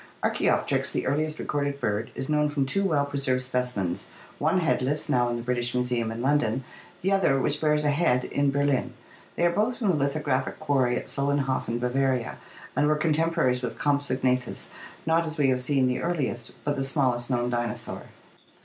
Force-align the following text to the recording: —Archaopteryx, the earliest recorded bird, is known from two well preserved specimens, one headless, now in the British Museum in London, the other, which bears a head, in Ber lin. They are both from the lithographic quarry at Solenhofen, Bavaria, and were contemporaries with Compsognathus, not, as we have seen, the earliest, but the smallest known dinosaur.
—Archaopteryx, 0.23 0.91
the 0.91 1.05
earliest 1.05 1.37
recorded 1.37 1.79
bird, 1.79 2.09
is 2.15 2.27
known 2.27 2.49
from 2.49 2.65
two 2.65 2.83
well 2.83 3.05
preserved 3.05 3.43
specimens, 3.43 4.07
one 4.39 4.61
headless, 4.61 5.07
now 5.07 5.29
in 5.29 5.35
the 5.35 5.43
British 5.43 5.75
Museum 5.75 6.11
in 6.11 6.23
London, 6.23 6.63
the 7.01 7.11
other, 7.11 7.39
which 7.39 7.61
bears 7.61 7.85
a 7.85 7.91
head, 7.91 8.23
in 8.23 8.49
Ber 8.49 8.65
lin. 8.65 8.95
They 9.35 9.45
are 9.45 9.51
both 9.51 9.77
from 9.77 9.89
the 9.89 9.95
lithographic 9.95 10.59
quarry 10.59 10.95
at 10.95 11.05
Solenhofen, 11.07 11.77
Bavaria, 11.77 12.39
and 12.75 12.87
were 12.87 12.95
contemporaries 12.95 13.61
with 13.61 13.77
Compsognathus, 13.77 14.71
not, 15.05 15.23
as 15.27 15.37
we 15.37 15.49
have 15.49 15.61
seen, 15.61 15.85
the 15.85 16.01
earliest, 16.01 16.55
but 16.63 16.77
the 16.77 16.83
smallest 16.83 17.29
known 17.29 17.51
dinosaur. 17.51 18.05